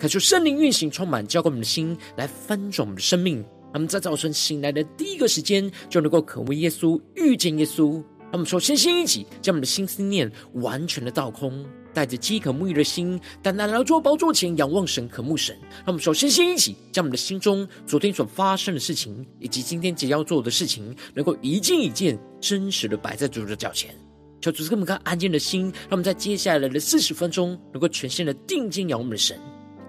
[0.00, 3.36] 渴求圣灵运行充满，浇灌我们的心，来翻转我们的生命。
[3.64, 7.92] 让我们在早晨醒来的第一个时间，就能够渴慕耶稣、遇见耶稣。
[8.22, 11.66] 让我们说，先先一起将我们的心思念完全的倒空。
[11.92, 15.54] 带着饥渴沐浴的心，单单来到主宝座前，仰望神、渴慕神。
[15.70, 23.94] 让我们首先先一起，将我们的心中昨天所发生的事情，以及今天即将要做的事情，能够一件一件真实的摆在主的脚前。
[24.40, 29.38] 求主赐给我们安静的心，让我们在接下来的四十分钟，能够全心的定睛仰望我们的神，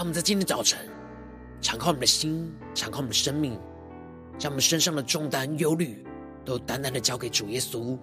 [0.00, 0.78] 让我们在今天早晨，
[1.60, 3.60] 敞开我们的心，敞开我们的生命，
[4.38, 6.02] 将我们身上的重担、忧虑，
[6.42, 7.98] 都单单的交给主耶稣，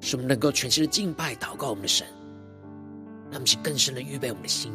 [0.00, 2.04] 使我们能够全心的敬拜、祷告我们的神，
[3.26, 4.72] 让我们去更深的预备我们的心。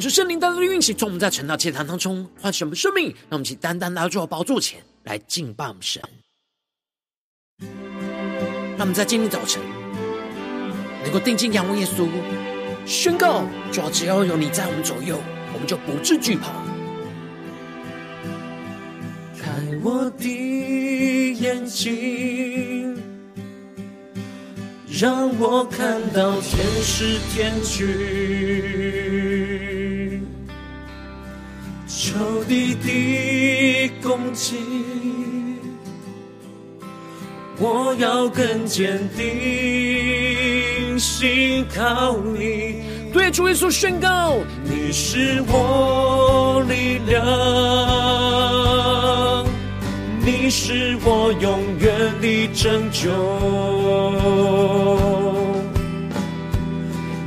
[0.00, 6.02] 恳求圣灵单单的运行，从我们在晨祷祭坛当中唤醒我们生命，让我们一起单单来到宝座前来敬拜我们神。
[7.58, 9.62] 让我们在今天早晨
[11.02, 12.08] 能够定睛仰望耶稣，
[12.86, 15.20] 宣告：主要只要有你在我们左右，
[15.52, 16.46] 我们就不致惧怕。
[19.38, 19.50] 开
[19.82, 22.98] 我的眼睛，
[24.98, 29.29] 让我看到天使天军。
[32.10, 34.56] 仇敌的攻击，
[37.56, 42.82] 我要更坚定，信靠你。
[43.12, 47.22] 对主耶稣宣告：你是我力量，
[50.20, 53.08] 你是我永远的拯救，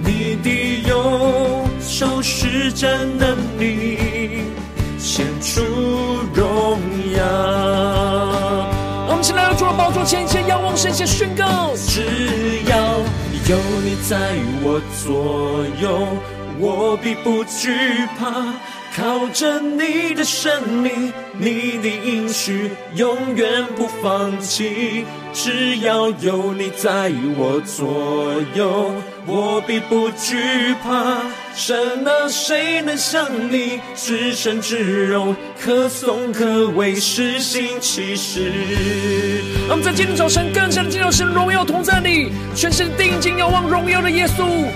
[0.04, 0.50] 你的
[0.90, 4.23] 右手施展能力。
[6.54, 6.80] 献出荣
[7.18, 7.24] 耀。
[9.08, 12.76] 我们现在要做的宝座前，先仰望神，先宣告：只要
[13.48, 14.18] 有你在
[14.62, 16.08] 我左右，
[16.60, 17.76] 我必不惧
[18.20, 18.54] 怕。
[18.96, 25.04] 靠着你的生命，你的应许永远不放弃。
[25.34, 28.94] 只要有你在我左右，
[29.26, 31.22] 我必不惧怕。
[31.56, 38.52] 神啊，谁能像你至圣至荣，可颂可畏，施行奇事。
[39.68, 44.68] 让我们在今天早晨更深的进入神荣耀同在里，全心定睛仰望荣耀的耶稣。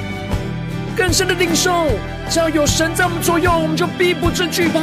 [0.98, 1.88] 更深的领受，
[2.28, 4.80] 只要有神在我们左右，我们就必不惧怕。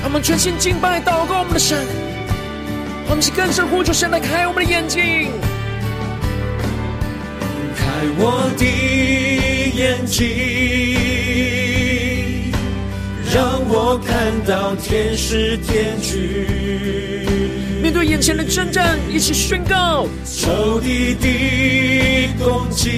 [0.00, 1.86] 让我们全心敬拜、祷告我们的神，
[3.10, 5.30] 我们是更深呼求神来开我们的眼睛，
[7.76, 7.84] 开
[8.16, 8.64] 我的
[9.76, 10.24] 眼睛，
[13.34, 17.41] 让我看到天使天军。
[18.04, 22.90] 眼前的征战，一起宣告：仇敌的攻击，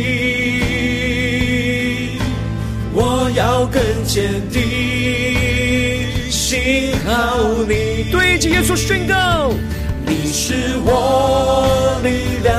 [2.92, 4.62] 我要更坚定，
[6.30, 8.10] 信靠你。
[8.10, 9.52] 对着耶稣宣告：
[10.06, 10.54] 你是
[10.84, 12.54] 我力量。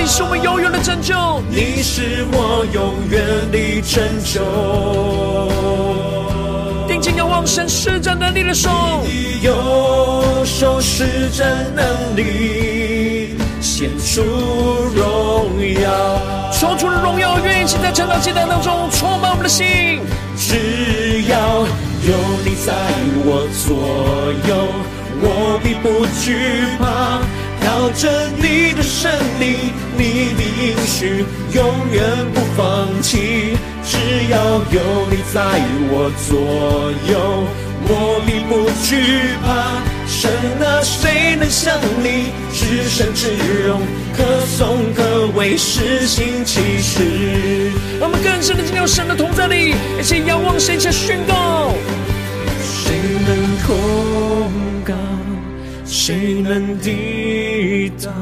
[0.00, 4.40] 你是我们永远的拯救，你是我永远的拯救。
[7.38, 8.68] 定睛仰望神施展能力的手，
[9.04, 14.22] 你的右手施展能力，显出
[14.94, 15.50] 荣
[15.80, 20.00] 耀，说出了荣耀，愿意在成长阶段当中充满我们的心。
[20.36, 21.60] 只要
[22.02, 22.72] 有你在
[23.24, 23.76] 我左
[24.48, 24.56] 右，
[25.20, 27.20] 我必不惧怕。
[27.60, 32.02] 靠着你的胜利，你的应许永远
[32.32, 33.56] 不放弃。
[33.88, 33.96] 只
[34.30, 34.36] 要
[34.70, 35.40] 有你在
[35.90, 36.36] 我左
[37.10, 37.12] 右，
[37.88, 38.90] 我并不惧
[39.42, 39.48] 怕。
[40.06, 40.30] 神
[40.60, 43.34] 啊，谁能像你至圣至
[43.66, 43.80] 荣，
[44.14, 47.70] 可颂可畏，施行奇事。
[47.98, 51.72] 让我们更深的进入神的同在里，一起仰望神，一起宣告。
[52.62, 52.94] 谁
[53.26, 54.52] 能控
[54.84, 54.92] 告？
[55.86, 58.12] 谁能抵挡？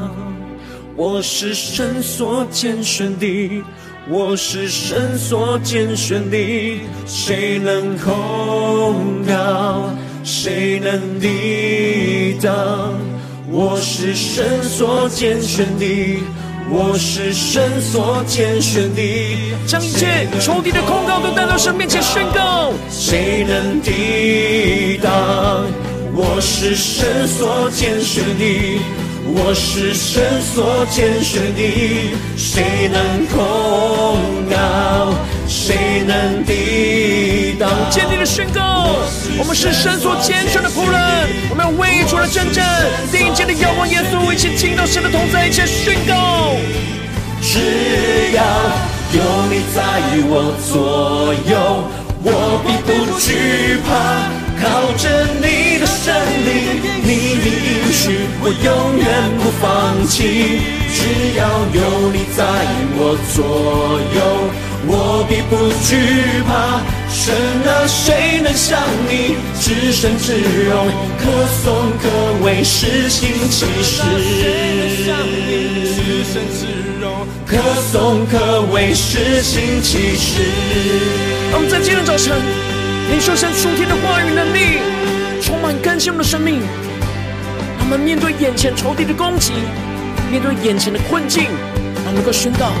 [0.95, 3.63] 我是神所拣选的，
[4.09, 6.37] 我是神所拣选的，
[7.05, 9.89] 谁能控告？
[10.23, 12.93] 谁能抵挡？
[13.51, 16.19] 我是神所拣选的，
[16.69, 22.71] 我是神所拣选的，将一切仇敌的控告都带到神面前宣告。
[22.89, 25.65] 谁能抵挡？
[26.15, 28.79] 我是神所拣选的，
[29.29, 31.61] 我是神所拣选的，
[32.37, 34.17] 谁能控
[34.49, 35.13] 告？
[35.47, 37.69] 谁能抵挡？
[37.89, 38.95] 坚定的宣告，
[39.37, 40.99] 我们是神所拣选的仆人，
[41.49, 42.65] 我们要为主来征战，
[43.11, 46.55] 定睛的仰望耶稣，一起听到神的同在，一起宣告。
[47.41, 48.43] 只要
[49.11, 49.21] 有
[49.51, 49.83] 你在
[50.29, 51.83] 我左右，
[52.23, 54.46] 我必不惧怕。
[54.61, 55.03] 靠着
[55.41, 56.13] 你的胜
[56.45, 56.49] 利，
[57.03, 57.09] 你
[57.41, 58.03] 的应许，
[58.41, 59.05] 我永远
[59.37, 59.63] 不放
[60.07, 60.15] 弃。
[60.93, 60.99] 只
[61.37, 61.41] 要
[61.73, 62.43] 有你在
[62.97, 62.99] 我
[63.33, 63.37] 左
[64.15, 64.19] 右，
[64.87, 65.51] 我必不
[65.85, 65.89] 惧
[66.47, 66.81] 怕。
[67.09, 67.35] 神
[67.67, 70.33] 啊，谁能像你至圣至
[70.67, 70.87] 荣，
[71.19, 71.23] 可
[71.63, 71.65] 颂
[72.01, 72.03] 可
[72.43, 74.01] 畏，是心其事。
[77.45, 77.57] 可
[77.91, 80.41] 颂可畏，是心其事。
[81.53, 82.76] 我们在今天早晨。
[83.09, 84.81] 领受神属天的话语能力，
[85.41, 86.61] 充满更新我们的生命。
[87.79, 89.53] 他们面对眼前仇敌的攻击，
[90.29, 91.45] 面对眼前的困境，
[91.95, 92.73] 他们能够宣告：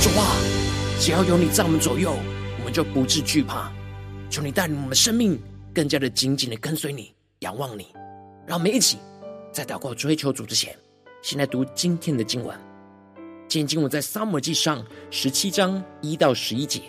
[0.00, 0.36] 主啊，
[1.00, 2.16] 只要有你在我们左右，
[2.60, 3.68] 我们就不致惧怕。
[4.30, 5.36] 求你带领我们的生命
[5.74, 7.88] 更加的紧紧的跟随你，仰望你。
[8.46, 8.98] 让我们一起
[9.52, 10.72] 在祷告追求主之前，
[11.20, 12.56] 先来读今天的经文。
[13.48, 16.82] 今天经文在撒母记上十七章一到十一节。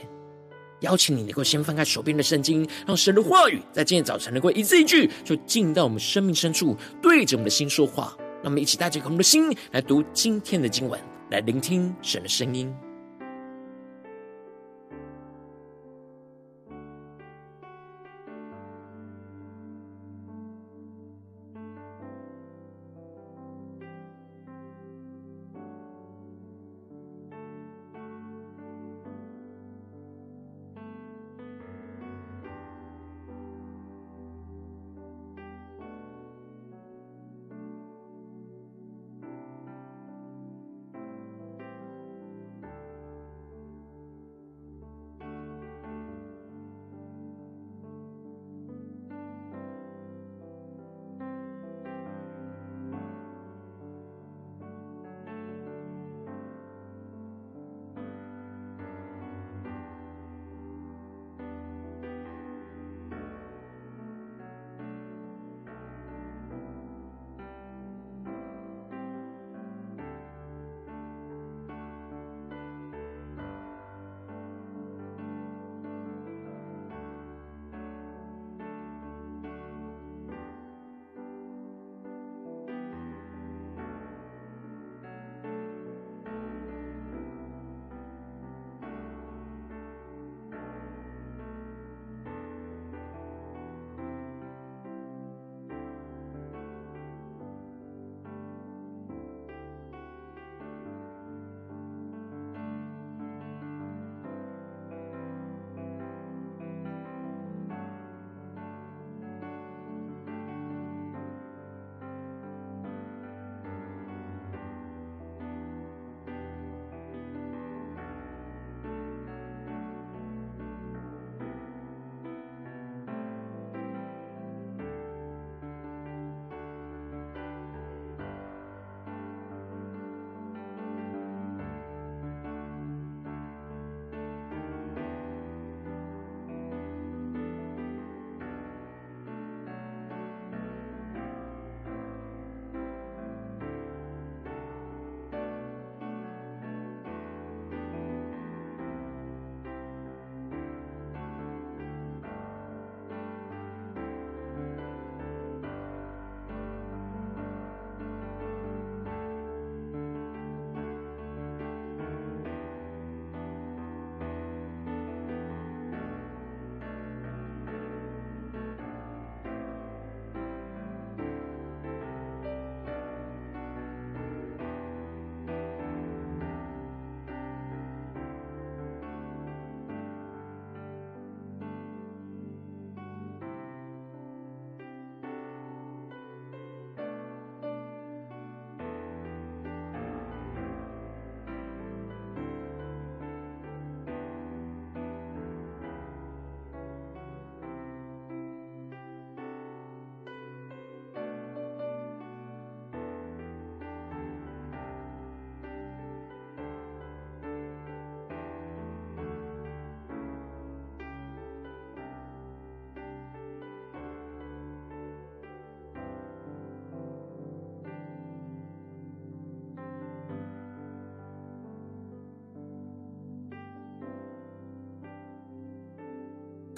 [0.81, 8.15] 邀请你能够先翻开手边的圣经，让神的话语在今天早晨能够一字一句，就进到我们生命深处，对着我们的心说话。
[8.41, 10.99] 让我们一起带着我们的心来读今天的经文，
[11.29, 12.73] 来聆听神的声音。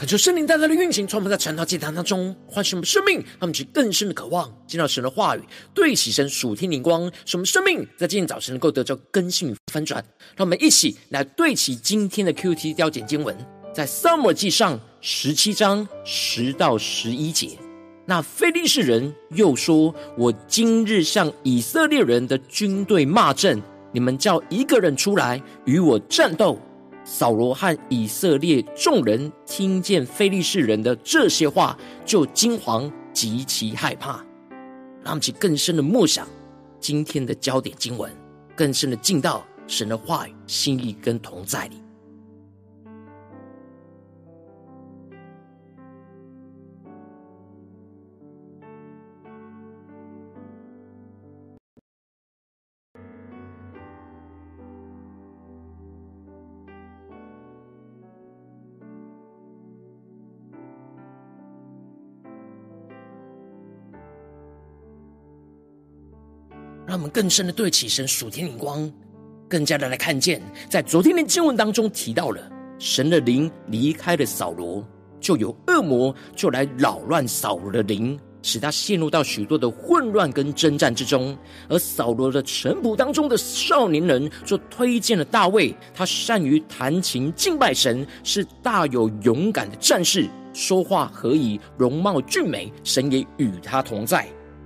[0.01, 5.43] 恳求圣灵带来的运行，从我们在晨祷祭坛当中唤醒我们生命，让我们去更深的渴望见到神的话语，
[5.75, 10.03] 对齐神属天灵光，使我们生命在今天早晨能够得到更新与翻转。
[10.35, 13.37] 让我们一起来对齐今天的 QT 雕简经文，
[13.75, 17.49] 在撒母耳记上十七章十到十一节。
[18.07, 23.61] 那非利士人又说：“我今日向以色列人的军队骂阵，
[23.93, 26.59] 你们叫一个人出来与我战斗。”
[27.13, 34.25] 扫罗和以色列众人听见非利士人的这些话，就惊惶极其害怕。
[35.03, 36.25] 让起更深的默想
[36.79, 38.09] 今天的焦点经文，
[38.55, 41.80] 更深的进到神的话语、心意跟同在里。
[67.13, 68.89] 更深的对齐神属天灵光，
[69.49, 72.41] 更加的来看见，在昨天的经文当中提到了
[72.79, 74.81] 神的灵离开了扫罗，
[75.19, 81.37] 就有恶魔就来扰乱扫罗的灵，使他陷入到许多的混乱跟征战之中。
[81.67, 94.25] 而扫罗的臣仆当中的少年人就推荐了大卫，他善于弹琴敬拜神，是大有勇敢的战士，说话何以，容貌俊美，神也与他同在。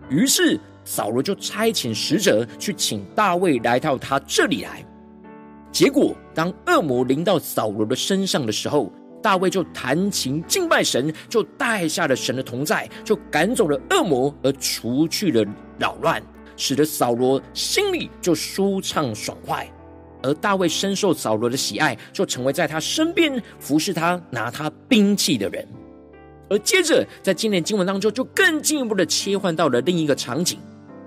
[0.10, 0.60] 于是。
[0.86, 4.86] 扫罗就差遣使者去请大卫来到他这里来，
[5.72, 8.90] 结果当恶魔临到扫罗的身上的时候，
[9.22, 15.44] 大卫就弹琴敬拜神，就带下了神的同在，就赶走了恶魔，而除去了
[15.80, 16.22] 扰乱，
[16.56, 19.68] 使得扫罗心里就舒畅爽快。
[20.22, 25.68] 而大卫深受扫罗的喜爱，就成为在他身边服侍他、拿他兵器的人。
[26.48, 30.60] 而接着在今天经文当中，就更进一步的切换到了另一个场景。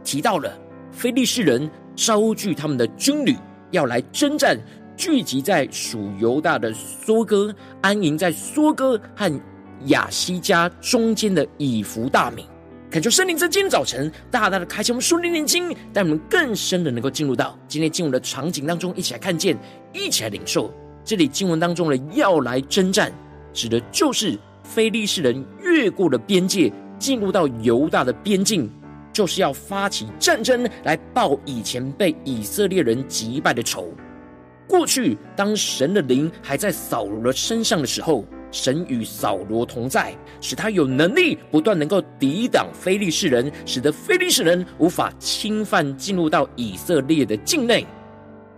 [0.09, 0.51] 提到了
[0.91, 3.37] 非利士人招聚他们的军旅
[3.73, 4.59] 要来征战，
[4.97, 9.41] 聚集在属犹大的梭哥，安营在梭哥和
[9.89, 12.47] 亚西加中间的以弗大米。
[12.91, 19.59] 恳求圣灵在今天早晨大大的开启我们属灵眼睛，带我们更深的能够进入到今天经文的场景当中，一起来看见，
[19.93, 20.73] 一起来领受。
[21.05, 23.13] 这里经文当中的要来征战，
[23.53, 28.71] 指的就是非利士人越过了边界，进入到犹大的边境。
[29.19, 33.93] 就是要发起战争来报以前被以色列人击败的仇。
[34.69, 47.85] 过去，当神的灵还在扫罗的身上的时候，神与扫罗同在，使他有能力不断能够抵挡非利士人，使得非利士人无法侵犯进入到以色列的境内。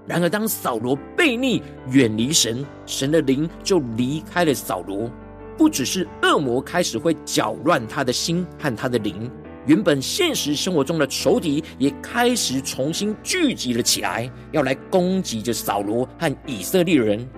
[0.06, 5.10] 然而，当扫罗悖逆远离神，神的灵就离开了扫罗。
[5.56, 9.30] 不只是恶魔开始会搅乱他的心和他的灵。
[9.66, 17.28] 原本现实生活中的仇敌也开始重新聚集了起来，要来攻击着扫罗和以色列人。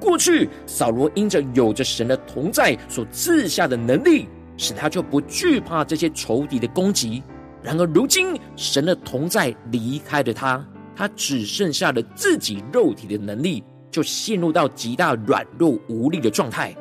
[0.00, 7.22] 过去扫罗因着有着神的同在所赐下的能力，使他就不惧怕这些仇敌的攻击。
[7.62, 10.62] 然而如今神的同在离开了他，
[10.94, 16.74] 他只剩下了自己肉体的能力，就陷入到极大软弱无力的状态。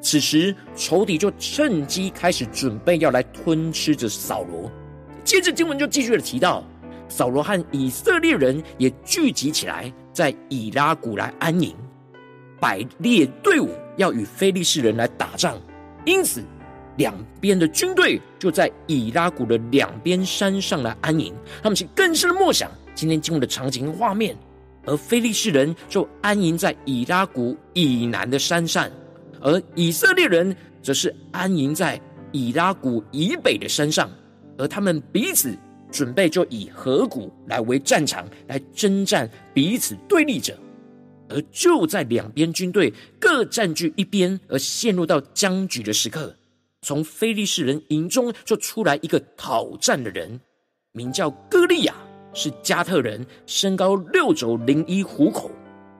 [0.00, 4.70] 此时，仇敌就趁机开始准备要来吞吃着扫罗。
[5.24, 6.64] 接着经文就继续的提到，
[7.08, 11.74] 扫罗和以色列人也聚集起来，在以拉谷来安营，
[12.60, 15.60] 摆列队伍要与非利士人来打仗。
[16.04, 16.42] 因此，
[16.96, 21.34] 两边的军队就在以拉谷的两边山上来安营。
[21.62, 24.36] 他们去更深的默想今天经文的场景和画面，
[24.86, 28.88] 而非利士人就安营在以拉谷以南的山上。
[29.40, 32.00] 而以色列人则是安营在
[32.32, 34.10] 以拉谷以北的山上，
[34.56, 35.56] 而他们彼此
[35.90, 40.56] 准备就以河谷来为战场来征战，彼此对立着。
[41.30, 46.34] 而就在两边军队各占据一边而陷入到僵局的时刻，
[46.80, 50.40] 从非利士人营中就出来一个讨战的人，
[50.92, 51.94] 名叫歌利亚，
[52.32, 55.50] 是加特人，身高六肘零一虎口。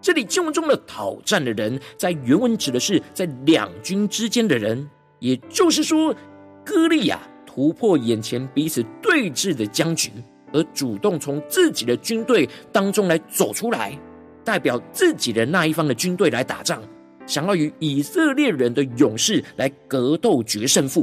[0.09, 4.89] 这里经文中的讨战的人，在原文指的是在两军之间的人，
[5.19, 6.17] 也就是说，
[6.65, 10.11] 歌利亚突破眼前彼此对峙的僵局，
[10.51, 14.01] 而主动从自己的军队当中来走出来，
[14.43, 16.83] 代表自己的那一方的军队来打仗，
[17.27, 21.03] 想要与以色列人的勇士来格斗决胜负。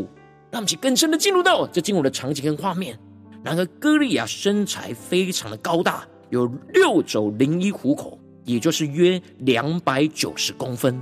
[0.49, 2.97] 让我们去更深的进入到这经文的场景跟画面。
[3.43, 8.19] 然而，歌利亚身材非常的高大，有六肘零一虎口。
[8.45, 10.97] 也就是约两百九十公分，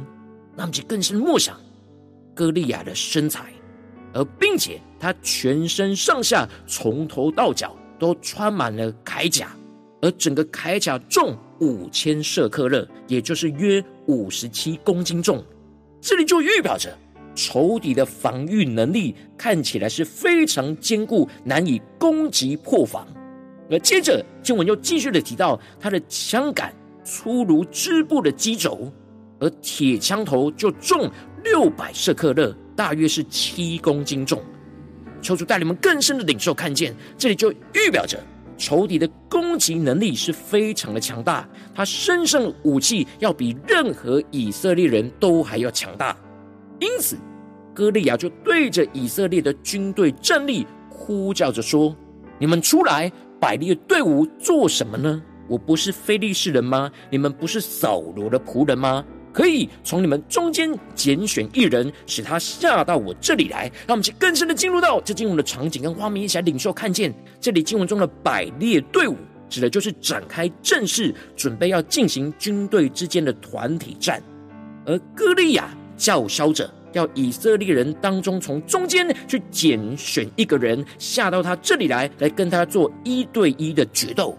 [0.56, 1.56] 那么就更是默想，
[2.34, 3.54] 歌利亚的身材，
[4.14, 9.56] 而并且他全身上下从头到脚都穿满了铠甲，
[10.02, 15.44] 而整个铠甲重五千舍克勒，也就是约五十七公斤重。
[16.02, 16.98] 这里就预表着
[17.36, 23.08] 仇敌的防御能力看起来是非常坚固，难以攻击破防。
[23.70, 26.74] 而接着经文又继续的提到，他的枪杆
[27.04, 28.92] 粗如织布的机轴，
[29.40, 31.10] 而铁枪头就重
[31.44, 34.42] 六百舍克勒，大约是七公斤重。
[35.22, 38.18] 求主带领我们更深的领受，看见这里就预表着
[38.58, 46.16] 仇敌的攻击能力是非常的强大，他身上的武器要比任何以色列人都还要强大。
[46.80, 47.18] 因此，
[47.74, 51.96] 歌利亚就对着以色列的军队战立，呼叫着说
[52.40, 55.22] ：“你们出来！”百列队伍做什么呢？
[55.48, 56.92] 我不是非利士人吗？
[57.10, 59.04] 你们不是扫罗的仆人吗？
[59.32, 63.64] 可以从你们中间拣选一人，使他下到我这里来。
[63.88, 69.18] 让我们去更深的进入到这经文的场景跟画面，一起来领受看见这里经文中的百列队伍，
[69.50, 74.22] 指的就是展开阵势，准备要进行军队之间的团体战。
[74.86, 76.72] 而歌利亚叫嚣着。
[76.94, 84.38] 要以色列人当中从中间去拣选一个人下到他这里来，来跟他做一对一的决斗。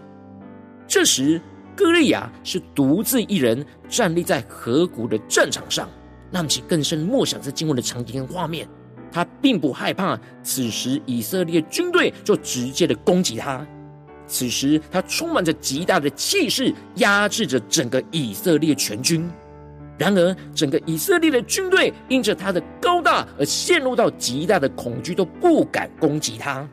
[0.87, 1.41] 这时，
[1.75, 5.89] 歌利亚是独自一人站立在河谷的战场上，
[6.31, 8.67] 让其更深默想这经文的场景跟画面。
[9.11, 13.65] 他并不害怕，此时以色列军队就直接的攻击他。
[14.27, 19.29] 此时，他充满着极大的气势，压制着整个以色列全军。
[19.97, 26.67] 然而，整个以色列的军队因着他的高大而陷入到极大的恐惧，都不敢攻击他。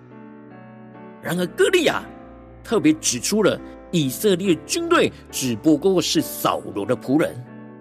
[1.23, 2.05] 然而，歌利亚
[2.65, 3.61] 特别指出了
[3.93, 7.33] 以色列军队只不过是扫罗的仆人，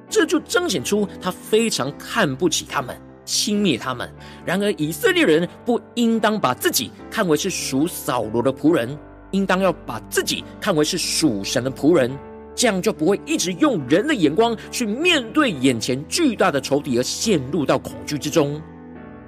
[0.07, 2.95] 这就彰显出他非常看不起他们，
[3.25, 4.07] 轻蔑他们。
[4.45, 8.95] 然而，以色列人不应当把自己看为是属扫罗的仆人，
[9.31, 12.11] 应当要把自己看为是属神的仆人。
[12.53, 18.61] 这样就不会一直用人的眼光去面对眼前巨大的仇敌，而陷入到恐惧之中。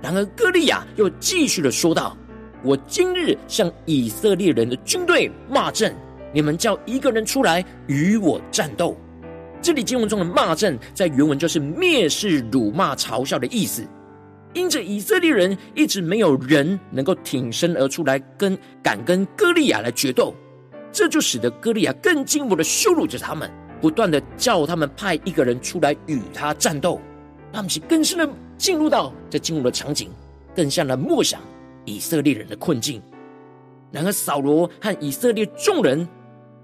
[0.01, 2.17] 然而，歌利亚又继续的说道
[2.61, 5.95] ：“我今日向以色列人的军队骂阵，
[6.33, 8.97] 你们叫一个人出来与我战斗。”
[9.61, 13.87] 这里经文中的骂阵，在原文就是蔑视、辱骂、嘲笑的意思。
[14.53, 20.35] 因着以色列人一直没有人能够挺身而出来跟敢跟歌利亚来决斗。
[20.91, 23.49] 这就使得歌利亚更进一步的羞辱着他们，
[23.81, 27.01] 不断的叫他们派一个人出来与他战斗，
[27.51, 30.11] 让他们更深的进入到这经文的场景，
[30.55, 31.41] 更像了默想
[31.85, 33.01] 以色列人的困境。
[33.91, 36.07] 然而扫罗和以色列众人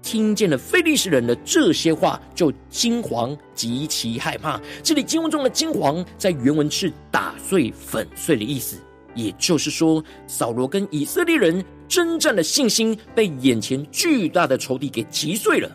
[0.02, 4.60] 听见了非利士人的这些话，就惊惶极其害怕。
[4.82, 8.76] 这里经文中的惊惶，在原文是打碎、粉碎的意思，
[9.14, 11.64] 也就是说，扫罗跟以色列人。
[11.90, 15.68] 征战的信心被眼前巨大的仇敌给击碎了。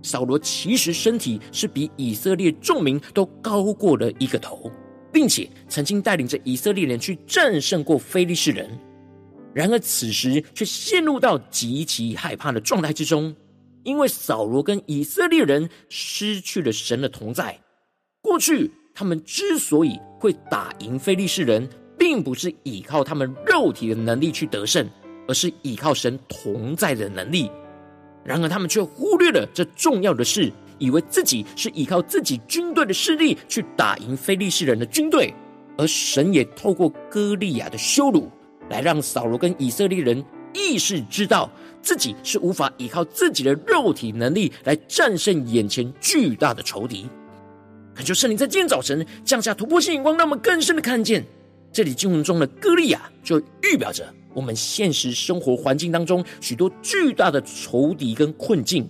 [0.00, 4.70] 扫罗其实身体是比以色列众民都高过了一个头，
[5.12, 8.70] 并且曾经带领着以色列人去战胜过非利士人。
[9.52, 13.34] 然而此时却陷入到极其害怕的状态之中，
[13.84, 17.58] 因为扫罗跟以色列人失去了神的同在。
[18.20, 21.68] 过去他们之所以会打赢非利士人，
[21.98, 24.88] 并不是依靠他们肉体的能力去得胜。
[25.28, 27.48] 而是依靠神同在的能力，
[28.24, 35.32] 然而他们却忽略了这重要的事，以为自己是依靠自己军队的势力去打赢非利士人的军队，
[35.78, 38.28] 而神也透过歌利亚的羞辱，
[38.68, 47.08] 来让扫罗跟以色列人意识知道自己是无法依靠自己的肉体能力来战胜眼前巨大的仇敌。
[47.94, 51.24] 恳求圣灵在今天早晨降下突破性眼光，让我们更深的看见
[51.72, 54.06] 这里经文中的歌利亚，就预表着。
[54.34, 58.88] 我们现实生活环境当中许多巨大的仇敌跟困境，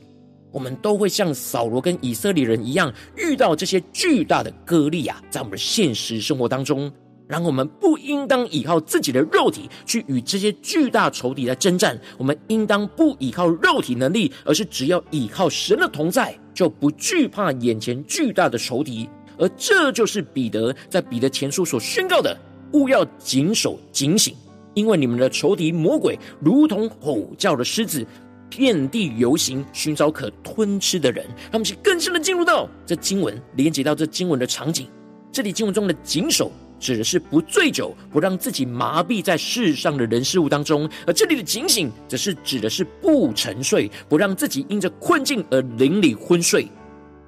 [0.52, 6.88] 我们都会像扫罗跟以色列人一样，遇到这些巨大的歌利亚，在我们现实生活当中，
[7.32, 19.08] 然后我们不应当依靠自己的肉体去与这些巨大仇敌来征战，我们应当不依靠肉体能力，而是只要依靠神的同在，就不惧怕眼前巨大的仇敌。
[19.38, 22.36] 而这就是彼得在彼得前书所宣告的：
[22.72, 24.36] 勿要谨守警醒。
[24.74, 28.06] 因为你们的仇敌魔鬼如同吼叫的狮子，
[28.50, 31.24] 遍地游行，寻找可吞吃的人。
[31.44, 34.86] 让我们去更深的进入到这经文，连接到这经文的场景。
[35.32, 46.68] 这里经文中的谨守，指的是不醉酒，不让自己麻痹在世上的人事物当中；而这里的警醒，则是指的是不沉睡，不让自己因着困境而邻里昏睡。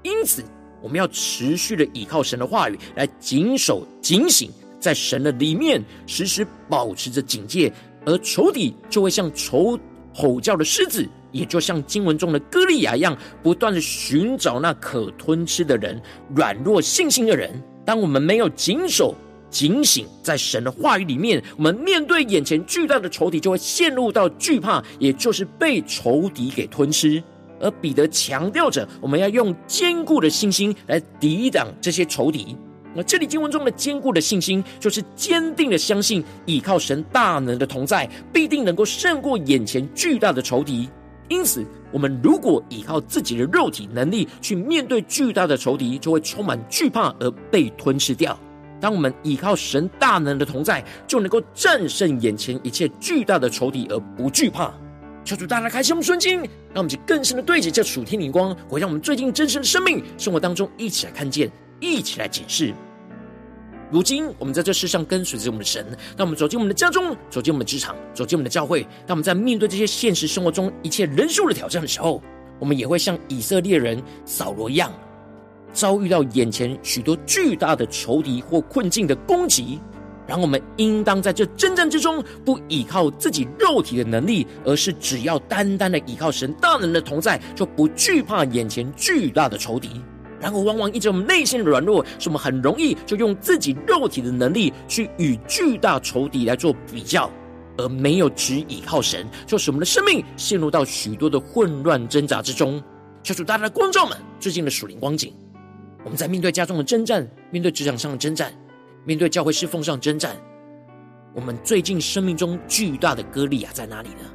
[0.02, 0.42] 因此，
[0.82, 4.50] 我们要持续的倚靠神的话语来谨守警醒。
[4.80, 7.72] 在神的里面时时保持着警戒，
[8.04, 9.78] 而仇敌就会像仇
[10.12, 15.98] 吼叫的狮子，也就像经文中的歌利亚一样，不断的寻找那可吞吃的人。
[16.34, 17.50] 软弱信心的人，
[17.82, 19.14] 当我们没有谨守、
[19.54, 27.22] 警醒在神的话语里面，我们面对眼前巨大的仇敌，就会陷入到惧怕，也就是被仇敌给吞吃。
[27.60, 32.56] 而彼得强调着，我们要用坚固的信心来抵挡这些仇敌。
[32.96, 40.88] 那这里经文中的坚固的信心，就是坚定的相信，倚靠神大能的同在，必定能够胜过眼前巨大的仇敌。
[41.28, 48.36] 因此，我们如果依靠自己的肉体能力去面对巨大的仇敌，就会充满惧怕而被吞噬掉。
[48.84, 54.74] 当我们依靠神大能的同在，就能够战胜眼前一切巨大的仇敌而不惧怕。
[55.24, 61.50] 求主大大开启我们顺经，让我们去更深的对齐这属天灵光，回让我们最近真实的生命生活当中一起来看见。
[61.80, 62.74] 一起来解释。
[63.90, 72.22] 如今，我们在这世上跟随着我们的神，当我们走进我们的家中，走进我们的职场，走进我们的教会，当我们在面对这些现实生活中一切人数的挑战的时候，
[72.58, 74.92] 我们也会像以色列人扫罗一样，
[75.74, 79.78] 遭遇到眼前许多巨大的仇敌或困境的攻击。
[80.26, 90.00] 然后，我们应当在这征战之中，不依靠自己肉体的能力，而是只要单单的依靠神大能的同在，就不惧怕眼前巨大的仇敌。
[90.40, 97.30] 然后，往往因着我们内心的软弱，使我们很容易就用自己肉体的能力去与巨大仇敌来做比较，
[97.76, 102.82] 而没有只依靠神，就使我们的生命陷入到许多的混乱挣扎之中。
[103.22, 105.32] 求主大家的光照们最近的属灵光景，
[106.04, 108.52] 我们在面对家中的征战，面对职场上的征战，
[109.04, 110.36] 面对教会侍奉上的征战，
[111.34, 114.30] 我们最近生命中巨大的割裂啊在哪里呢？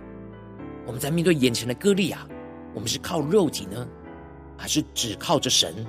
[0.87, 2.27] 我们在面对眼前的割裂啊，
[2.73, 3.87] 我们是靠肉体呢，
[4.57, 5.85] 还是只靠着神？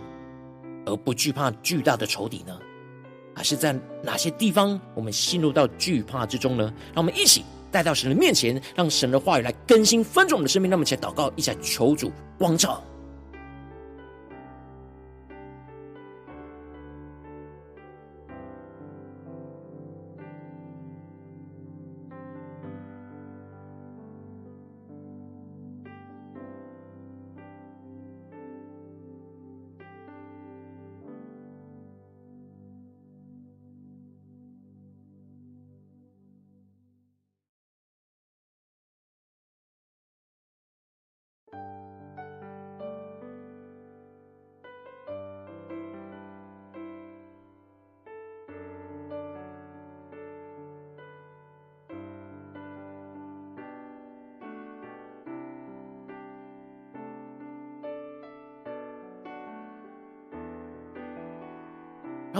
[0.87, 2.59] 而不惧怕巨大的仇敌呢？
[3.35, 6.65] 还是在哪些地方我们陷入到惧怕之中呢？
[6.95, 10.71] 让我们一起带到神的面前，让神的话语来更新分众的生命。
[10.71, 12.83] 让我们一起祷告，一起来求主光照。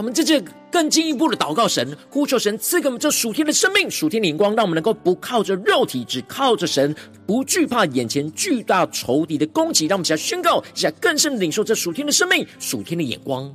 [0.01, 0.41] 我们在这
[0.71, 6.95] 更进一步的祷告神，呼求神赐给我们这属天的生命、属天的眼光，让我们能够不靠着肉体，只靠着神，
[7.27, 9.85] 不惧怕眼前巨大仇敌的攻击。
[9.85, 13.53] 让我们起来宣告，起来更深的领受这属天的生命、属天的眼光。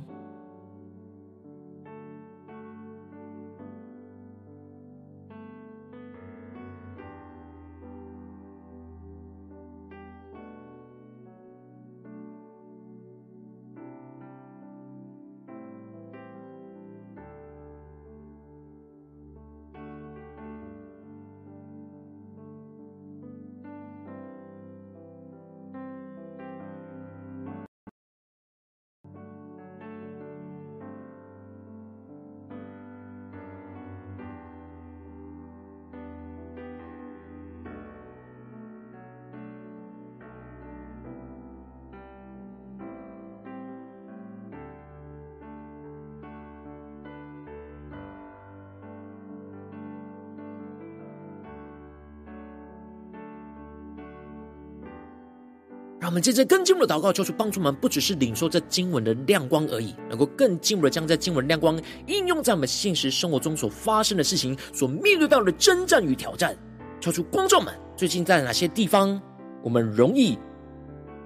[56.07, 66.57] 让我们接着更进一步的祷告，求主帮助我们，不只是领受这经文的亮光而已，能够更进一步的将这经文亮光应用在我们现实生活中所发生的事情、所面对到的征战与挑战。
[67.01, 69.21] 求主光照们，最近在哪些地方，
[69.61, 70.39] 我们容易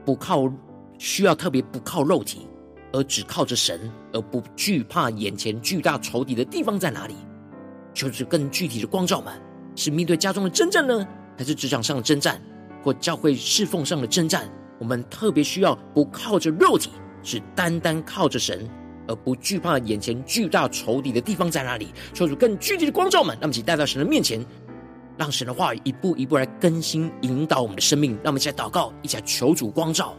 [0.04, 0.52] 不靠，
[0.98, 2.48] 需要特别不靠肉体，
[2.92, 3.80] 而只靠着神，
[4.14, 7.14] 而不惧怕眼前巨大仇敌的地方在哪里？
[7.94, 9.32] 求主更具体的光照们，
[9.76, 12.42] 是面对家中的征战呢，还是职场上的征战，
[12.84, 14.52] 或教会侍奉上的征战？
[14.82, 16.90] 我们特别需要不靠着肉体，
[17.22, 18.68] 只单单靠着神，
[19.08, 21.94] 而不惧怕眼前巨大仇敌的地方在哪里？
[22.16, 24.44] 求主更具体的光照们，让我们一起带到神的面前，
[25.20, 28.14] 让神的话语一步一步来更新引导我们的生命。
[28.24, 30.16] 让我们一起来祷告，一起来求主光照。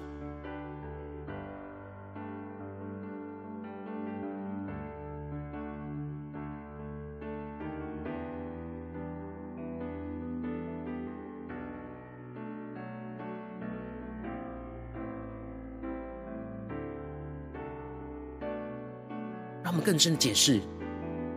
[19.83, 20.61] 更深的解释，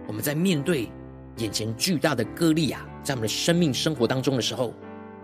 [0.08, 0.90] 我们在面对
[1.38, 4.74] 眼前巨大的割裂啊，在我们的生命生活当中的时候，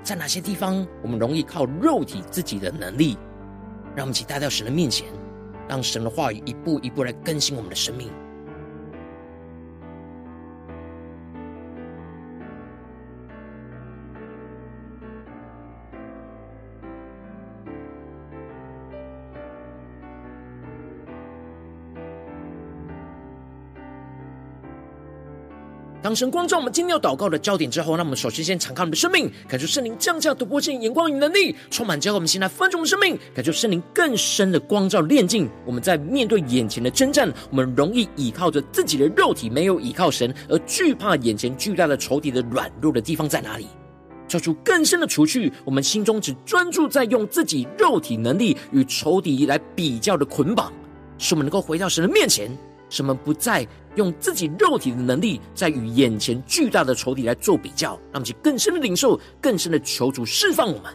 [0.04, 3.18] 在哪些地方我们容易靠肉体自己的能力，
[3.96, 5.08] 让我们一起带到神的面前，
[5.70, 8.10] 让神的话语一步一步来更新我们的生命。
[26.12, 35.50] 当神光照我们今天要祷告的焦点之后，那我们首先先敞开我们的生命，感受圣灵降下突破性眼光与能力，充满之后，我们先来分盛我们生命，感受圣灵更深的光照炼净。
[35.66, 43.66] 我们在面对眼前的征战，我们容易倚靠着自己的肉体，没有倚靠神，而惧怕眼前巨大的仇敌的软弱的地方在哪里？
[44.28, 50.74] 求主更深的除去我们心中只专注在用自己肉体能力与仇敌来比较的捆绑，
[51.18, 52.52] 使我们能够回到神的面前。
[52.92, 60.94] 什么不再用自己肉体的能力，在与眼前巨大的仇敌来做比较，让其更深的领受，更深的求主释放我们。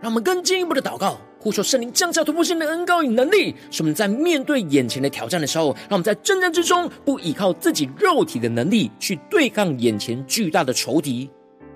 [0.00, 11.28] 让我们更进一步的祷告，呼求圣灵降下突破性的恩膏与能力，使我们在面对眼前的挑战的时候，让我们在征战之中不依靠自己肉体的能力去对抗眼前巨大的仇敌，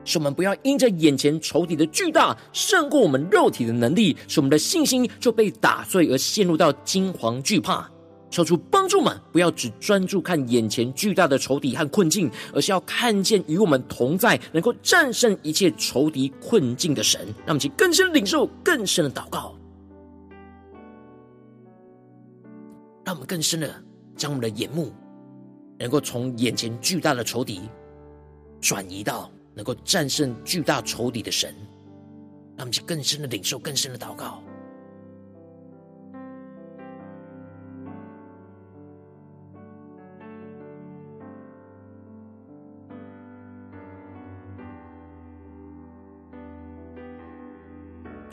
[0.04, 7.90] 使我们不要因着眼前仇敌的巨大胜过我们肉体的能力，使我们的信心就被打碎而陷入到惊惶惧怕。
[8.34, 17.20] 求主帮助们，不要只专注看眼前巨大的仇敌和困境，而是要看见与我们同在、能够战胜一切仇敌困境的神。
[17.46, 19.54] 让我们去更深领受、更深的祷告，
[23.04, 23.72] 让我们更深的
[24.16, 24.92] 将我们的眼目，
[25.78, 27.60] 能够从眼前巨大的仇敌
[28.60, 31.54] 转移到能够战胜巨大仇敌的神。
[32.56, 34.42] 让我们去更深的领受、更深的祷告。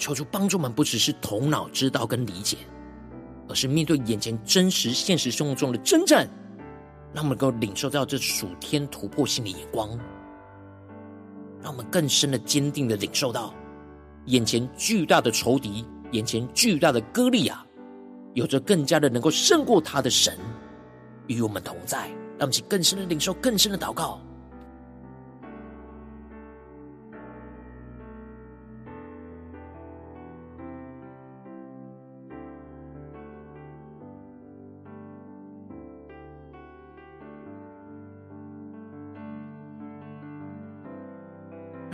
[0.01, 2.57] 求主帮助我们，不只是头脑知道跟理解，
[3.47, 6.27] 而是面对眼前真实现实生活中的征战，
[7.13, 9.89] 让我们能够领受到这属天突破性的眼光，
[11.61, 13.53] 让我们更深的坚定的领受到
[14.25, 17.63] 眼前巨大的仇敌，眼前巨大的歌利亚，
[18.33, 20.35] 有着更加的能够胜过他的神
[21.27, 22.07] 与我们同在，
[22.39, 24.19] 让我们去更深的领受，更深的祷告。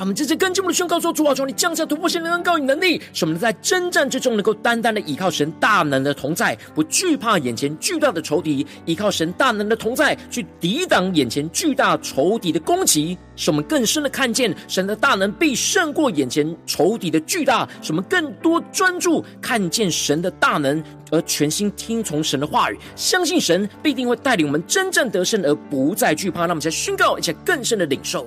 [0.08, 26.44] 我们这次更进我们的宣告说：主啊，求你降下突破性的恩膏与能力，使我们在征战之中能够单单的依靠神大能的同在，不惧怕眼前巨大的仇敌，依靠神大能的同在去抵挡眼前巨大仇敌的攻击，使我们更深的看见神的大能必胜过眼前仇敌的巨大，使我们更多专注看见神的大能，而全心听从神的话语，相信神必定会带领我们真正得胜，而不再惧怕。
[26.44, 28.26] 让我们再宣告，而且更深的领受。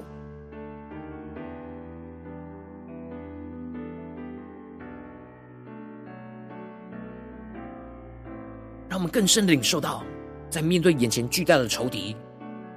[9.01, 10.05] 我们更深的领受到，
[10.51, 12.15] 在面对眼前巨大的仇敌，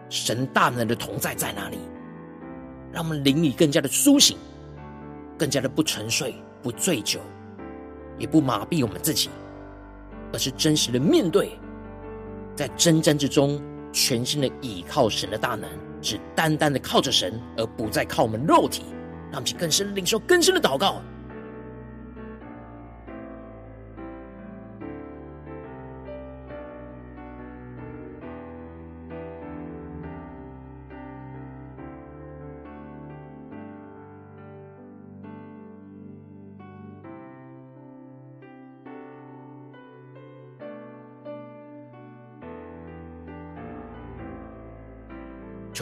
[0.09, 1.77] 神大能的同在在哪里？
[2.93, 4.38] 让我们灵里更加的苏醒，
[5.38, 7.19] 更加的不沉睡、不醉酒，
[8.17, 9.29] 也不麻痹我们自己，
[10.31, 11.59] 而是真实的面对，
[12.55, 15.69] 在征战之中，全心的倚靠神的大能，
[16.01, 18.83] 是单单的靠着神，而不再靠我们肉体。
[19.29, 21.01] 让我们更深的领受、更深的祷告。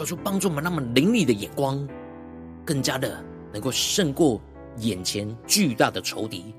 [0.02, 1.88] 求主帮助我们，那么灵里的眼光
[2.64, 4.40] 更加的能够胜过
[4.78, 6.52] 眼前巨大的仇敌，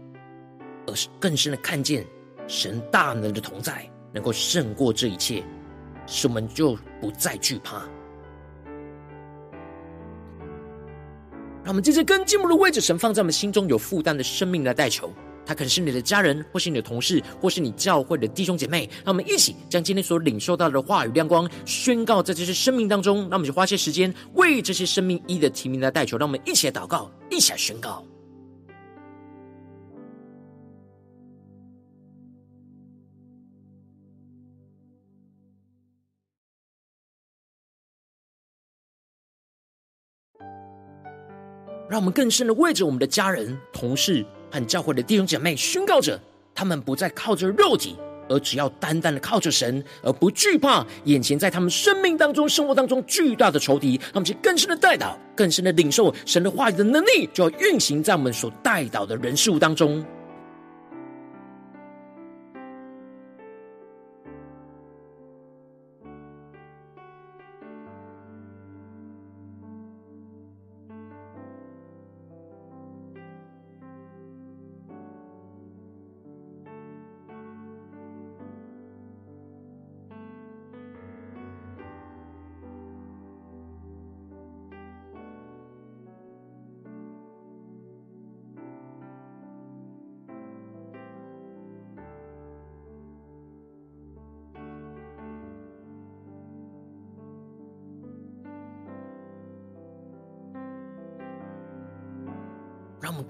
[0.87, 2.05] 而是更深的看见
[2.47, 5.43] 神大能的同在，能够胜过这一切，
[6.07, 7.79] 使我们就不再惧怕。
[11.63, 15.11] 让我们接着跟进步的位置，神放在我们心中有负担的生命来代求。
[15.45, 18.89] 他可能是你的家人，或是你的同事，或是你教会的弟兄姐妹。
[19.03, 23.21] 让我们一起将今天所领受到的话语亮光宣告在这些生命当中。
[23.21, 26.17] 让我们就花些时间为这些生命一的提名来代求。
[26.17, 28.03] 让我们一起来祷告，一起来宣告。
[41.89, 44.25] 让我们更深的为着我们的家人、同事。
[44.53, 46.19] 和教会的弟兄姐妹宣告着，
[46.53, 47.95] 他们不再靠着肉体，
[48.29, 53.95] 而只要单单的靠着神，而不惧怕眼前在他们生命当中、生活当中巨大的仇敌。
[53.95, 60.05] 让我们去更深的代祷，更深的领受神的话语的能力，就要运行在我们所代祷的人事物当中。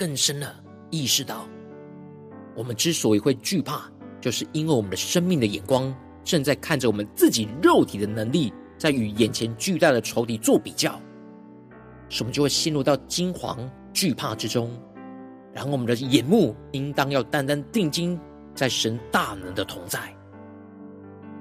[0.03, 0.53] 更深的
[0.91, 1.47] 意识到，
[2.57, 3.89] 我们之所以会惧怕，
[4.19, 10.99] 就是因为我们的生命的眼光正在看着我们自己肉体的能力，在与眼前巨大的仇敌做比较，
[12.09, 13.57] 所以我们就会陷入到惊惶、
[13.93, 14.69] 惧怕之中。
[15.53, 18.19] 然后我们的眼目应当要单单定睛
[18.53, 20.13] 在神大能的同在，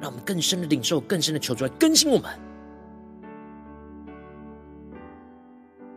[0.01, 2.31] 让我们更深的领受、更深的求主来更新我们。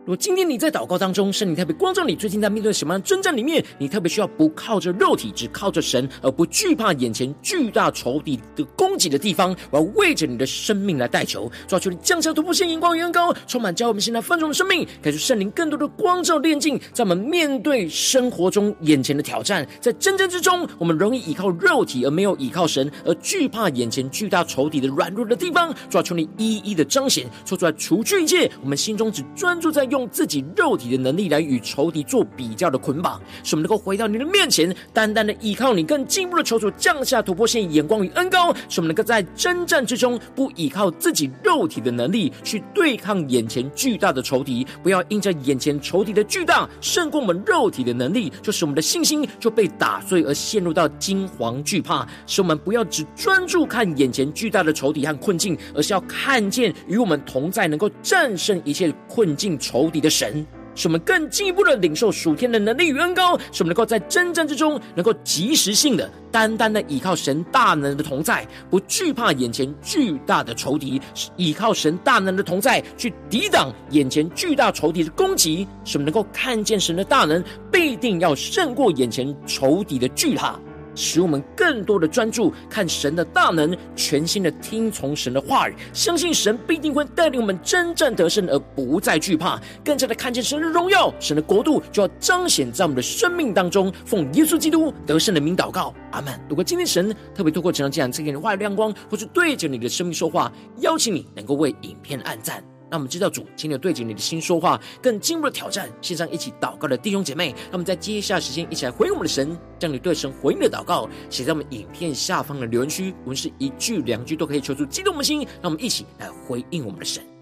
[0.06, 29.95] 如果今天你在祷告当中，圣灵特别光照你，最近在面对什么样的征战里面，你特别需要不靠着肉体，只靠着神，而不惧怕眼前巨大仇敌的攻击的地方，我要为着你的生命来代求，抓住你降下突破线、眼光与恩膏，充满教我们现在丰盛的生命，感受圣灵更多的光照炼净，在我们面对生活中眼前的挑战，在征战之中，我们容易依靠肉体而没有依靠神，而惧怕眼前巨大仇敌的软弱的地方，抓住你一一的彰显，说出来除去一切，我们心中只专注在用。
[29.96, 52.06] 用自己肉体的能力来与仇敌做比较的捆绑，使我们能够回到你的面前，单单的依靠你，更进一步的求主降下突破线、眼光与恩膏，使我们能够在征战之中不依靠自己肉体的能力去对抗眼前巨大的仇敌，不要因着眼前仇敌的巨大胜过我们肉体的能力，就使我们的信心就被打碎而陷入到惊惶惧怕。
[52.26, 59.85] 使我们不要只专注看眼前巨大的仇敌和困境，而是要看见与我们同在，能够战胜一切困境仇。
[59.86, 71.00] 无敌的神，使我们更进一步的领受属天的能力与恩膏，使我们能够在征战之中，能够及时性的、单单的依靠神大能的同在，不惧怕眼前巨大的仇敌，
[71.36, 80.58] 依靠神大能的同在去抵挡眼前巨大仇敌的攻击，使我们能够看见神的大能必定要胜过眼前仇敌的巨大。
[80.96, 93.92] 使我们更多的专注看神的大能，全心的听从神的话语，相信神必定会带领我们征战得胜，而不再惧怕，更加的看见神的荣耀，神的国度就要彰显在我们的生命当中。
[94.04, 96.32] 奉耶稣基督得胜的名祷告，阿门。
[96.48, 102.64] 如果今天神特别透过这场这样赐给你的话语亮光，或是对着你的生命说话，邀请你能够为影片按赞。
[102.90, 105.90] 那我们知道主，请你对着你的心说话，更进一步的挑战。
[106.00, 113.14] 线上一起祷告的弟兄姐妹，那我们在接下来时间一起来回应我们的神，将你对神回应的祷告写在我们影片下方的留言区。
[113.24, 117.35] 我们是一句两句都可以求助激动我们的心，让我们一起来回应我们的神。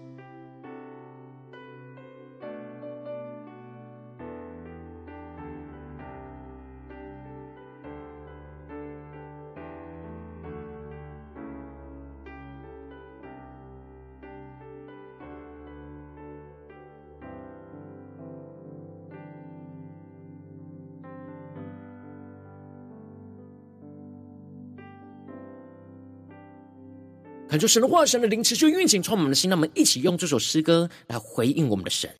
[27.55, 29.49] 感受神的话，神的灵持续运行，充满我们的心。
[29.49, 32.13] 让我们一起用这首诗歌来回应我们的神，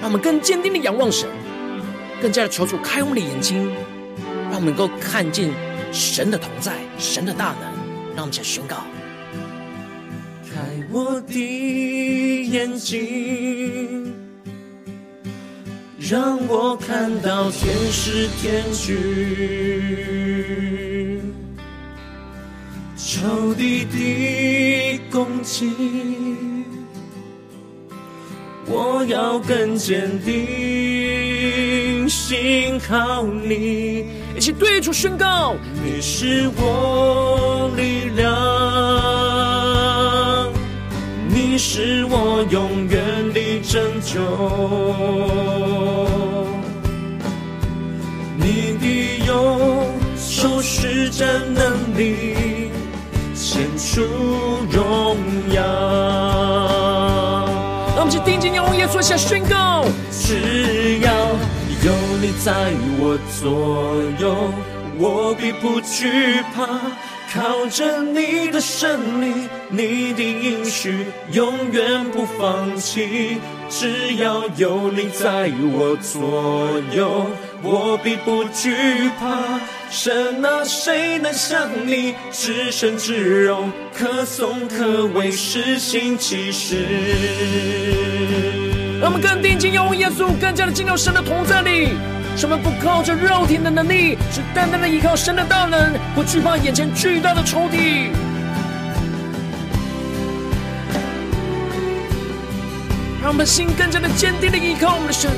[0.00, 1.28] 让我们更坚定的仰望神，
[2.20, 3.70] 更加的求主开我们的眼睛，
[4.50, 5.48] 让我们能够看见
[5.92, 7.62] 神的同在，神的大能。
[8.16, 8.78] 让我们一起来宣告：
[10.50, 10.58] 开
[10.90, 14.12] 我的眼睛，
[16.00, 18.98] 让我看到天使天军，
[23.12, 25.72] 仇敌的攻击，
[28.66, 34.06] 我要更坚定，信靠你。
[34.36, 38.30] 一起对主宣告：你是我力量，
[41.28, 43.02] 你是我永远
[43.34, 44.20] 的拯救，
[48.36, 48.86] 你的
[49.26, 49.84] 右
[50.16, 52.69] 手施展能力，
[53.92, 54.02] 出
[54.70, 55.16] 荣
[55.52, 55.60] 耀。
[57.96, 61.12] 让我们一起定睛仰望耶稣，下宣告：只要
[61.82, 62.70] 有你在
[63.00, 64.52] 我左右，
[64.96, 66.68] 我必不惧怕。
[67.32, 73.38] 靠着你的胜利，你的应许永远不放弃。
[73.70, 77.30] 只要有你在我左右，
[77.62, 78.74] 我必不惧
[79.18, 79.60] 怕。
[79.88, 86.84] 神啊，谁能像你至圣至荣，可颂可畏，施行奇事。
[89.00, 91.90] 让我们更定睛仰望耶稣，更加的进入神的同在里。
[92.36, 98.10] 什么不靠着肉体的能力，是单单的依靠神的大能，不惧怕眼前巨大的仇敌。
[103.30, 105.30] 让我们心更加的坚定的依靠我们的神，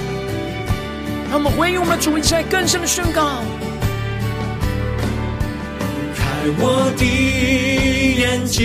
[1.28, 3.42] 让我们回应我们的主，一起来更深的宣告。
[6.16, 6.24] 开
[6.56, 7.04] 我的
[8.18, 8.64] 眼睛，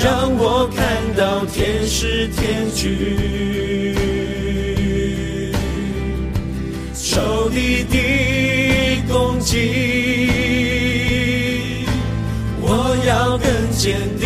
[0.00, 3.96] 让我看到天使天军。
[6.94, 7.98] 仇敌的
[9.12, 9.56] 攻击，
[12.60, 14.21] 我要更坚定，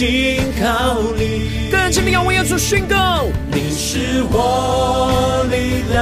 [0.00, 1.68] 信靠你。
[1.70, 6.00] 更坚定要为耶稣宣告，你是我力量，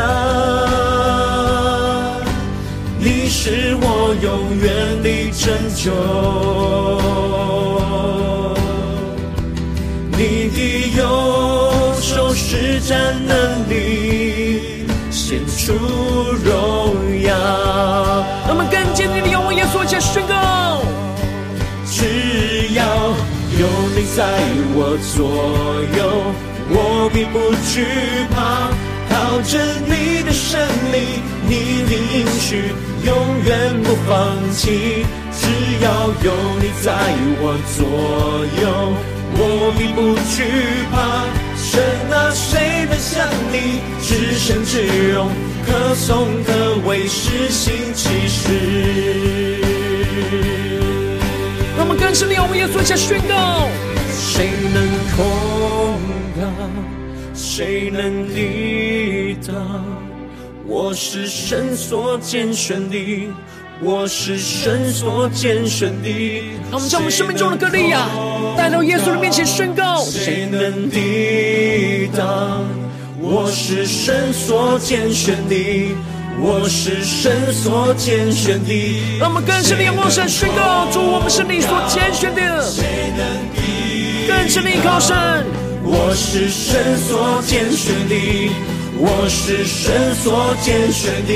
[3.01, 5.90] 你是我永远的拯救，
[10.12, 10.57] 你的
[10.96, 14.86] 右手施展能力。
[15.11, 15.74] 显出
[16.44, 17.34] 荣耀，
[18.46, 20.22] 让我们更坚定的仰望耶稣，且宣
[24.16, 24.24] 在
[24.74, 25.18] 我左
[25.96, 26.00] 右，
[26.70, 26.74] 我
[27.12, 27.38] 并不
[27.70, 27.84] 惧
[28.34, 28.36] 怕。
[29.11, 29.52] 靠着
[29.86, 30.61] 你的胜
[30.92, 32.72] 利，你的应许
[33.04, 33.09] 永
[33.44, 34.11] 远不放
[34.52, 35.06] 弃。
[35.32, 35.46] 只
[35.82, 35.86] 要
[36.24, 36.86] 有你在
[37.40, 37.42] 我
[37.76, 37.78] 左
[38.61, 38.64] 右，
[39.34, 39.40] 我
[39.78, 40.00] 并不
[40.34, 40.36] 惧
[40.90, 40.96] 怕。
[41.56, 41.80] 神
[42.11, 45.30] 啊，谁能像你至圣至荣，
[45.66, 46.48] 可颂可
[46.88, 49.59] 畏，施行奇事。
[51.89, 53.66] 让我们更深的仰望耶稣，下宣告：
[54.12, 54.86] 谁能
[55.16, 55.24] 控
[56.36, 56.43] 告？
[57.32, 59.57] 谁能抵挡？
[60.66, 63.30] 我是神所拣选的。
[63.80, 68.07] 我是神所拣选的，让我们将我们生命中的歌利亚
[68.55, 70.03] 带到耶稣的面前宣告。
[70.03, 72.66] 谁能抵挡？
[73.18, 75.95] 我是神所拣选的，
[76.41, 79.18] 我是神所拣选的。
[79.18, 82.62] 让我们更深的仰望神宣告：主，我们是你所拣选的。
[82.62, 84.39] 谁能抵挡？
[84.39, 85.16] 更深的依靠神。
[85.82, 88.51] 我是神所拣选的。
[89.01, 91.32] 我是神所拣选的。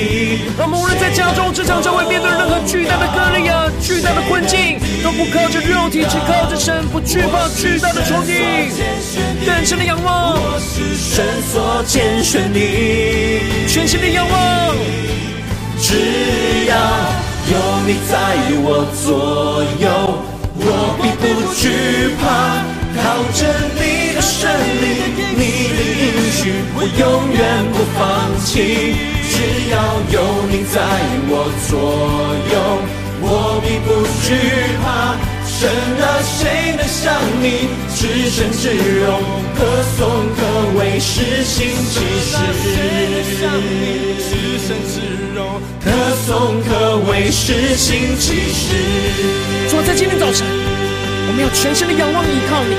[0.58, 8.34] 让我们无论在家中、职场、教会，面对任何巨大的歌利亚、巨大的困境，都不靠着肉体，只靠着神，不惧怕巨大的仇敌。
[9.46, 12.58] 更深的仰望，我是神所拣选的，
[13.68, 14.74] 全新的仰望。
[15.78, 16.74] 只要
[17.46, 17.54] 有
[17.86, 18.18] 你在
[18.66, 18.66] 我
[19.06, 19.86] 左右，
[20.58, 22.26] 我必不惧怕。
[22.94, 23.00] 靠
[23.32, 23.40] 着
[23.72, 23.80] 你
[24.14, 24.50] 的胜
[24.82, 24.84] 利，
[25.32, 25.40] 你
[25.72, 26.01] 的应
[26.32, 27.04] 许，我永
[27.36, 27.40] 远
[27.72, 28.00] 不放
[28.44, 28.96] 弃。
[29.28, 29.36] 只
[29.70, 29.76] 要
[30.10, 30.16] 有
[30.50, 30.80] 你在
[31.28, 31.32] 我
[31.68, 31.70] 左
[32.52, 32.54] 右，
[33.20, 33.88] 我必不
[34.24, 34.26] 惧
[34.82, 35.14] 怕。
[35.44, 35.68] 神
[36.00, 38.72] 啊，谁能像你至深至
[39.04, 39.20] 荣，
[39.54, 39.60] 可
[39.94, 40.00] 颂
[40.34, 40.40] 可
[40.78, 42.32] 畏，施行奇事。
[44.18, 44.30] 至
[44.66, 44.94] 圣至
[45.36, 45.86] 荣，可
[46.26, 48.66] 颂可畏，施行奇事。
[49.70, 50.46] 主啊，在今天早晨。
[51.28, 52.74] 我们要全心的仰望依靠你，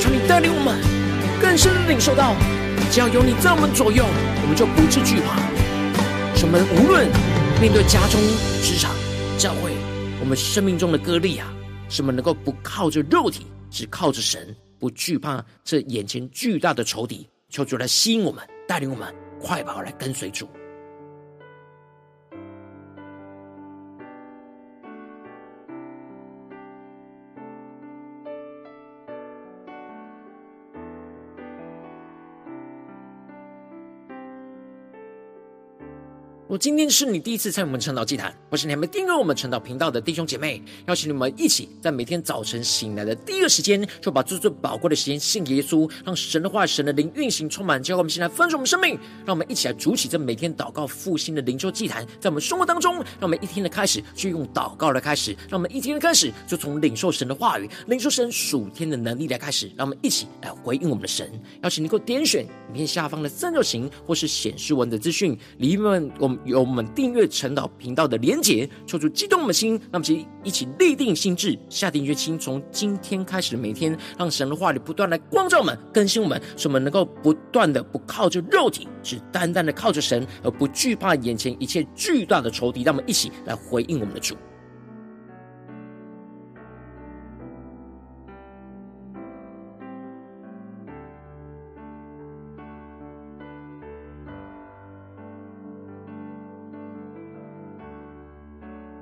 [0.00, 0.78] 求你带领我们
[1.40, 2.34] 更深的领受到，
[2.90, 5.38] 只要有你在我们左右，我们就不致惧怕。
[6.36, 7.06] 什么无论
[7.60, 8.20] 面对家中、
[8.62, 8.94] 职场、
[9.38, 9.72] 教会，
[10.20, 11.52] 我们生命中的割裂啊，
[11.88, 17.28] 什么能够不靠着肉体，只靠着神，不惧怕这眼前巨大的仇敌。
[17.50, 20.48] 求主来吸引我们，带领我们快跑来跟随主。
[36.48, 48.98] 我今天是你第一次参与我们晨祷祭坛，或是你还没订阅我们晨祷频道的弟兄姐妹，邀请你们一起在每天早晨醒来的第一个时间，就把最最宝贵的时间献给耶稣，让神的话、神的灵运行充满，教会我们现在分盛我们生命。
[49.26, 61.30] 让我们一起来筑起这每天祷告复兴的灵修祭坛，在我们生活当中，让我们一天的开始就用祷告来开始，让我们一天的开始就从领受神的话语、领受神属天的能力来开始，让我们一起来回应我们的神。
[61.62, 66.37] 邀请你给我点选影片下方的三角形，或是显示文的资讯里面，我们。
[66.44, 82.82] 有我们订阅晨祷频道的连结，抽出激动的心，让我们一起立定心智，下定决心，从今天开始每天，让神的话语不断来光照我们、更新我们，使我们能够不断的不靠着肉体，只单单的靠着神，而不惧怕眼前一切巨大的仇敌。
[82.82, 84.34] 让我们一起来回应我们的主。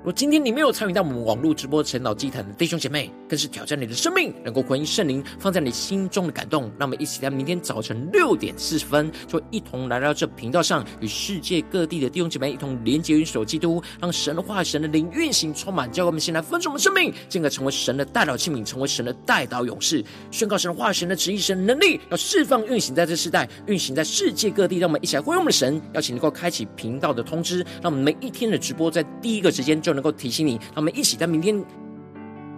[0.07, 6.71] 若今天你没有参与到我们网络直播晨祷祭坛的弟兄姐妹，更是挑战你的生命，能够回应圣灵放在你心中的感动。
[6.79, 20.01] 让我们一起在明天早晨六点四十分，就一同来到这频道上，与世界各地的弟兄姐妹一同连结、元首基督，让神的话、神的灵运行充满，叫我们先来分盛我们生命，进而成为神的代祷器皿，成为神的代祷勇士，
[20.31, 24.77] 宣告神的话、神的旨意、神的能力，要释放运行在这世代，运行在世界各地。
[24.77, 29.96] 让我们一起来回应我们的神，邀请能够开启频道的通知，让我们每一天的直播在第一个时间就。
[29.97, 31.59] 能够提醒你，让我们一起在明天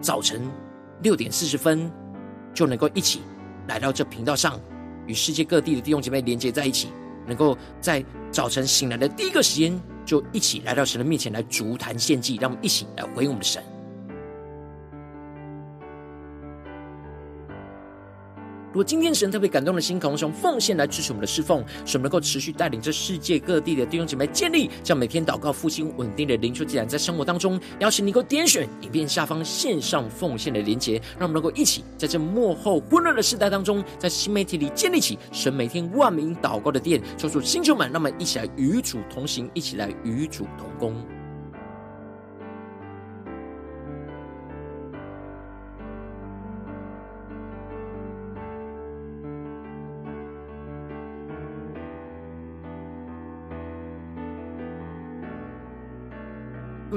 [0.02, 0.42] 早晨
[1.02, 1.90] 六点四十分，
[2.54, 3.22] 就能够一起
[3.70, 4.60] 来到这频道上，
[5.08, 6.90] 与世界各地的弟兄姐妹连接在一起，
[7.26, 13.64] 能够在早晨醒来的第一个时间，就一起来到神的面前来逐坛献祭，让我们一起来回应我们的神。
[18.70, 27.60] 如果今天神特别感动的心，渴望用奉献来支持我们的侍奉，使我们能够持续带领这世界各地的弟兄姐妹建立，将每天祷告复兴稳定的灵修祭坛在生活当中。
[27.80, 41.19] 邀请你能够点选影片下方线上奉献的连结，让我们能够一起在这幕后混乱的时代当中，在新媒体里建立起神每天万名祷告的殿，抽出星球们，让我们一起来与主同行，一起来与主同工。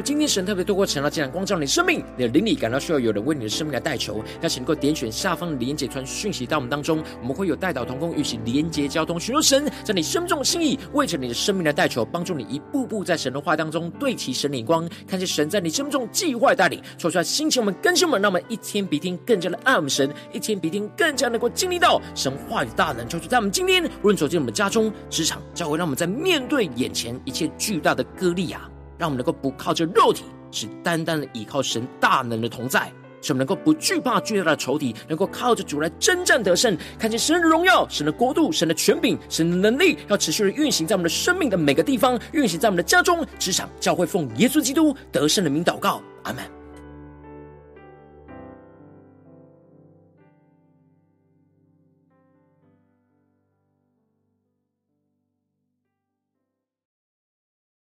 [0.04, 28.68] 今天神特别透过晨祷祭坛光照你生命，你的灵里感到需要有人为你的生命来代求，邀请能够点选下方的连结传讯息到我们当中，我们会有代祷同工与其连结交通，寻求神在你生命中的心意，为着你的生命来代求，帮助你一步步在神的话当中对齐神的眼光，看见神在你生命中计划带领，说出来心情我们更新我们，让我们一天比一天更加的爱我们神，一天比一天更加能够经历到神话语大能，就是在我们今天无论走进我们家中、职场、教会，让我们在面对眼前一切巨大的割裂啊。
[29.02, 32.82] 让我们能够不靠着肉体，只单单的依靠神大能的同在，
[33.20, 46.61] 使我们能够不惧怕巨大的仇敌，能够靠着主来征战得胜，看见神的荣耀、神的国度、神的权柄、神的能力，要持续的运行在我们的生命的每个地方，运行在我们的家中、职场、教会，奉耶稣基督得胜的名祷告，阿门。